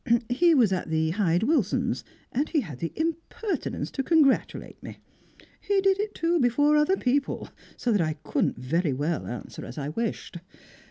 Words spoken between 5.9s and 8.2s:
it, too, before other people, so that I